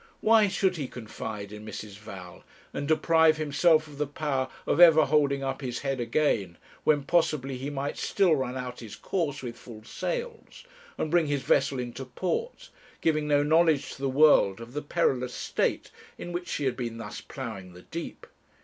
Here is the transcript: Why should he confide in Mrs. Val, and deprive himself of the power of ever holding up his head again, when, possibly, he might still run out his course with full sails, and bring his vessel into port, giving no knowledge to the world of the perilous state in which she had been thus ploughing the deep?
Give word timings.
Why 0.19 0.47
should 0.47 0.77
he 0.77 0.87
confide 0.87 1.51
in 1.51 1.63
Mrs. 1.63 1.99
Val, 1.99 2.43
and 2.73 2.87
deprive 2.87 3.37
himself 3.37 3.85
of 3.87 3.99
the 3.99 4.07
power 4.07 4.49
of 4.65 4.79
ever 4.79 5.05
holding 5.05 5.43
up 5.43 5.61
his 5.61 5.81
head 5.81 5.99
again, 5.99 6.57
when, 6.83 7.03
possibly, 7.03 7.55
he 7.55 7.69
might 7.69 7.99
still 7.99 8.35
run 8.35 8.57
out 8.57 8.79
his 8.79 8.95
course 8.95 9.43
with 9.43 9.55
full 9.55 9.83
sails, 9.83 10.63
and 10.97 11.11
bring 11.11 11.27
his 11.27 11.43
vessel 11.43 11.77
into 11.77 12.03
port, 12.03 12.71
giving 13.01 13.27
no 13.27 13.43
knowledge 13.43 13.93
to 13.93 14.01
the 14.01 14.09
world 14.09 14.59
of 14.59 14.73
the 14.73 14.81
perilous 14.81 15.35
state 15.35 15.91
in 16.17 16.31
which 16.31 16.47
she 16.47 16.65
had 16.65 16.75
been 16.75 16.97
thus 16.97 17.21
ploughing 17.21 17.73
the 17.73 17.83
deep? 17.83 18.25